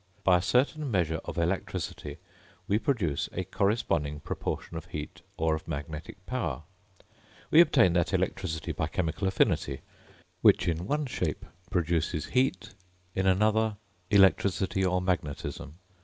By 0.23 0.39
a 0.39 0.41
certain 0.41 0.89
measure 0.89 1.19
of 1.25 1.37
electricity 1.37 2.17
we 2.67 2.79
produce 2.79 3.29
a 3.33 3.43
corresponding 3.43 4.19
proportion 4.19 4.75
of 4.75 4.85
heat 4.85 5.21
or 5.37 5.53
of 5.53 5.67
magnetic 5.67 6.25
power; 6.25 6.63
we 7.51 7.61
obtain 7.61 7.93
that 7.93 8.11
electricity 8.11 8.71
by 8.71 8.87
chemical 8.87 9.27
affinity, 9.27 9.81
which 10.41 10.67
in 10.67 10.87
one 10.87 11.05
shape 11.05 11.45
produces 11.69 12.25
heat, 12.33 12.73
in 13.13 13.27
another 13.27 13.77
electricity 14.09 14.83
or 14.83 15.03
magnetism. 15.03 15.77